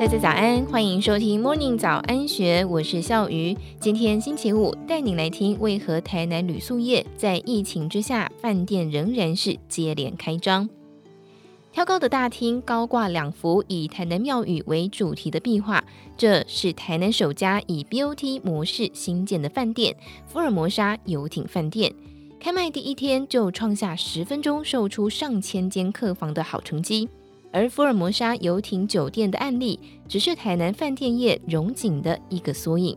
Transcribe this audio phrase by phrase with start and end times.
[0.00, 3.54] 大家早安，欢迎收听 Morning 早安学，我是笑鱼。
[3.78, 10.70] 今天星期五，带您来听为何台南旅宿业在疫情之下，饭店仍然是接连开张。
[11.70, 15.84] 挑高的大厅高挂两幅以台南庙宇为主题的壁画，
[16.16, 19.94] 这是台南首家以 BOT 模式新建的饭店——
[20.24, 21.92] 福尔摩沙游艇饭店。
[22.40, 27.06] 开卖第一天就创下十分钟售出上千间客房的好成绩。
[27.52, 29.78] 而福尔摩沙游艇酒店的案例，
[30.08, 32.96] 只是台南饭店业荣景的一个缩影。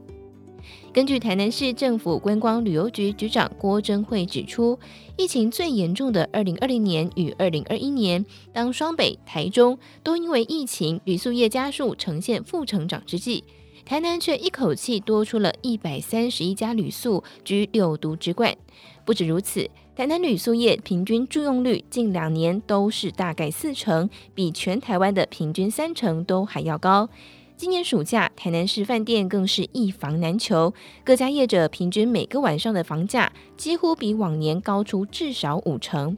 [0.94, 4.80] 根据台南市政府观光旅游局局长郭贞惠指出，
[5.18, 13.44] 疫情最严重的二零二零年与二零二一年，当双北、台中都因为疫情旅宿业加速呈现负成长之际，
[13.84, 18.56] 台南却一口气多出了一百三十一家旅宿，居六都之冠。
[19.04, 19.70] 不止如此。
[19.96, 27.08] 台南旅宿业平均住用率近两年都是大概四成，比全台湾的平均三成都还要高。
[27.56, 30.74] 今年暑假，台南市饭店更是一房难求，
[31.04, 36.18] 各家业者平均每个晚上的房价几乎比往年高出至少五成。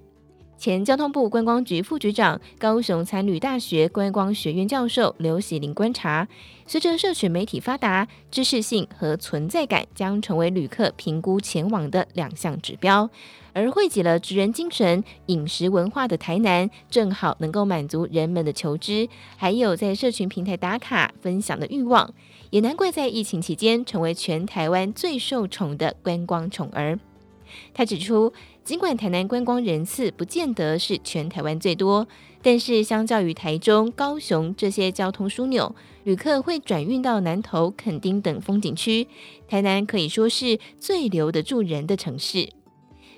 [0.57, 6.27] 前交通部观光局副局长、高雄餐旅大学观光学院教授刘喜林观察，
[6.65, 13.09] 随着社群媒体发达，知识性和存在感将成为旅客评估前往的两项指标。
[13.53, 22.13] 而汇集了职人精神、饮食文化的台南，正好能够满足人们的求知，还有在社群平台打卡分享的欲望，
[22.49, 26.97] 也难怪在疫情期间成为全台湾最受宠的观光宠儿。
[27.73, 28.31] 他指出，
[28.63, 32.07] 尽管台南观光人次不见得是全台湾最多，
[32.41, 39.07] 但是相较于台中、高雄这些交通枢纽，旅客会转运到南投、垦丁等风景区，
[39.47, 42.49] 台南可以说是最留得住人的城市。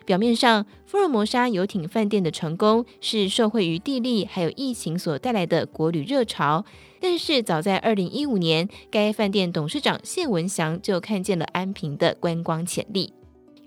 [0.05, 6.63] 表面上，福尔摩沙游艇饭店的成功是受惠于地利还有疫情所带来的国旅热潮，
[7.01, 13.16] 但是早在二零一五年，该饭店董事长谢文祥就看见了安平的观光潜力。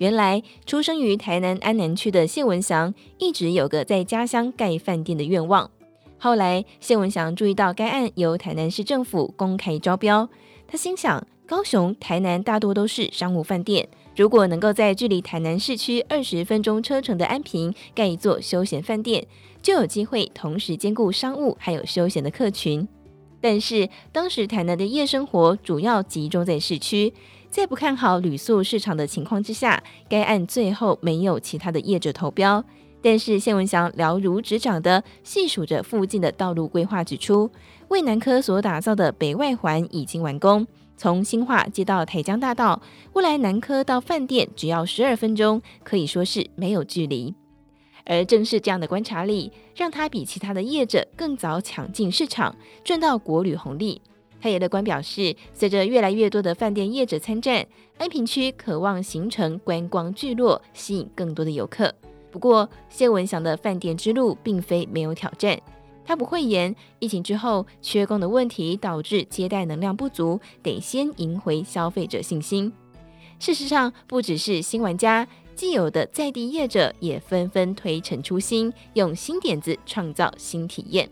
[0.01, 5.71] 原来，出生于台南安南区的谢文祥，一直有个在家乡盖饭店的愿望。
[6.17, 10.27] 后来，谢文祥注意到该案由台南市政府公开招标，
[10.67, 19.27] 他心想：高雄、台南大多都是商务饭店，如果能够在距离台南市区二十分钟车程的安平盖一座休闲饭店，
[19.61, 22.89] 就有机会同时兼顾商务还有休闲的客群。
[23.43, 27.13] 但是，当时台南的夜生活主要集中在市区。
[27.51, 32.65] 在不看好旅宿市场的情况之下，该案最后没有其他的业者投标。
[33.03, 37.51] 但是谢文祥了如指掌的细数着附近的道路规划，指出
[37.89, 40.65] 为南科所打造的北外环已经完工，
[40.97, 42.81] 从新化接到台江大道，
[43.15, 47.35] 未来南科到饭店只要十二分钟，可以说是没有距离。
[48.05, 54.01] 而正是这样的观察力，让他比其他的业者更早抢进市场，赚到国旅红利。
[54.41, 57.67] 他也乐观表示，随着越来越多的饭店业者参战，
[57.99, 61.95] 安平区渴望形成观光聚落，吸引更多的游客。
[62.31, 65.61] 不过，谢文祥的饭店之路并非没有挑战。
[66.05, 72.73] 他不讳言，疫情之后缺工的问题导致接待能量不足，得先赢回消费者信心。
[73.39, 81.09] 事实上，不只是新玩家，既有的在地业者也纷纷推陈出新，用新点子创造新体验。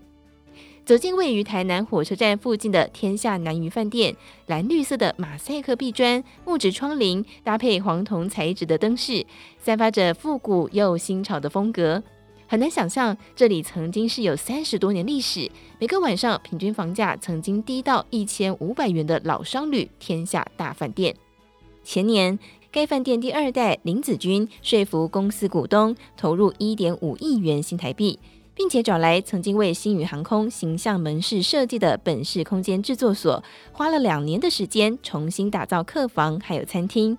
[0.89, 4.15] 走进位于台南火车站附近的天下南屿饭店，
[4.47, 9.23] 蓝绿色的马赛克壁砖、木质窗棂，搭配黄铜材质的灯饰，
[9.59, 12.01] 散发着复古又新潮的风格。
[12.47, 21.15] 很难想象，这里曾经是有三十多年历史，每个晚上平均房价曾经低到一千五百元的老商旅天下大饭店。
[21.83, 22.39] 前年，
[22.71, 28.17] 该饭店第二代林子君说服公司股东投入一点五亿元新台币。
[28.59, 37.17] 并且找来曾经为星宇航空形象门市设计的本市空间制作所，花了两年的时间重新打造客房还有餐厅。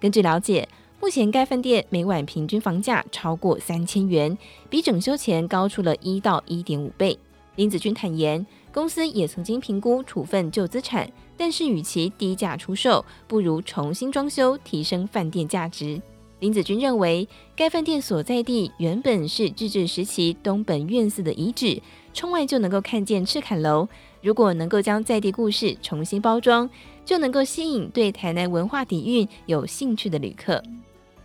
[0.00, 0.66] 根据了解，
[0.98, 4.38] 目前该饭店每晚平均房价超过三千元，
[4.70, 7.18] 比整修前高出了一到一点五倍。
[7.56, 16.00] 林子君坦言，公司也曾经评估处分旧资产，但是与其低价出售，不如重新装修，提升饭店价值。
[16.40, 21.82] 林子君认为，该饭店所在地原本是日治时期东本愿寺的遗址，
[22.14, 23.88] 窗外就能够看见赤崁楼。
[24.22, 26.70] 如果能够将在地故事重新包装，
[27.04, 30.62] 就能够吸引对台南文化底蕴有兴趣的旅客。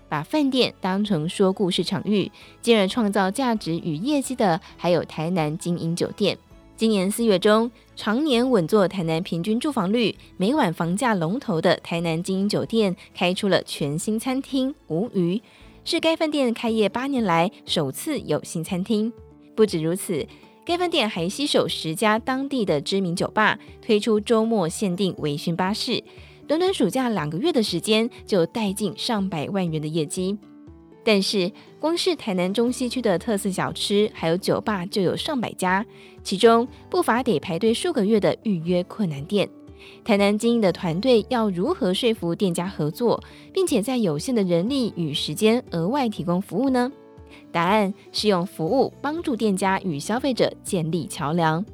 [0.09, 2.31] 把饭店当成说故事场域，
[2.61, 6.37] 进而创造价值与业绩的，还有台南晶英酒店。
[6.83, 15.41] 今年四月中，常年稳坐台南平均住房率、每晚房价龙头的台南晶英酒店开出了全新餐厅“无鱼”，
[15.85, 19.13] 是该饭店开业八年来首次有新餐厅。
[19.55, 20.27] 不止如此，
[20.65, 26.03] 该饭店还携手十家当地的知名酒吧，推出周末限定微醺巴士，
[26.45, 30.37] 短短暑假两个月的时间就带进上百万元的业绩。
[31.03, 35.85] 但是，光是台南中西区的特色小吃还有酒吧就有上百家，
[36.23, 39.49] 其中不乏得排队数个月的预约困难店。
[40.05, 43.21] 台南经营的团队要如何说服店家合作，
[43.51, 46.89] 并且在有限的人力与时间额外提供服务呢？
[47.51, 51.65] 答案是用服务帮助店家与消费者建立桥梁。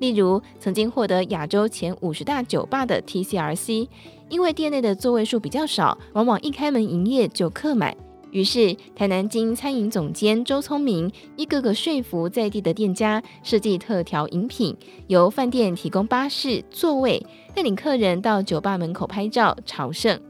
[0.00, 3.88] 例如，曾经获得亚洲前五十大酒吧的 TCRC，
[4.28, 7.96] 因为店内的座位数比较少，往往一开门营业就客满。
[8.32, 14.76] 于是，台南经餐饮总监周聪明一个个说服在地的店家设计特调饮品，
[15.06, 17.24] 由饭店提供巴士座位，
[17.54, 20.20] 带领客人到酒吧门口拍照朝圣。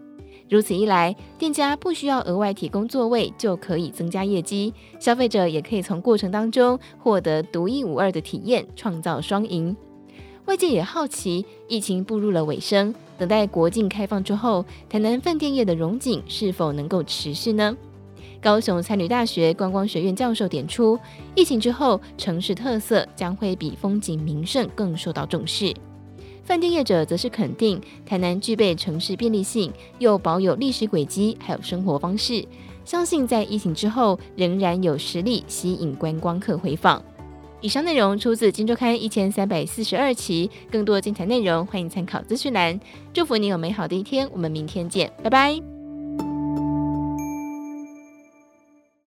[0.49, 9.77] 如此一来，店家不需要额外提供座位就可以增加业绩，消费者也可以从过程当中获得独一无二的体验，创造双赢。
[10.47, 17.77] 外界也好奇，疫情步入了尾声，等待国境开放之后，台南饭店业的荣景是否能够持续呢？
[18.41, 20.97] 高雄餐旅大学观光学院教授点出，
[21.35, 25.75] 疫情之后，城市特色将会比风景名胜更受到重视。
[26.45, 32.47] 饭店业者则是肯定台南具备城市便利性，又保有历史轨迹，还有生活方式，
[32.85, 37.03] 相信在疫情之后仍然有实力吸引观光客回访。
[37.61, 42.79] 以上内容出自《金周刊》一千三百四十二期，更多精彩内容欢迎参考资讯栏。
[43.13, 45.76] 祝福你有美好的一天，我们明天见，拜拜。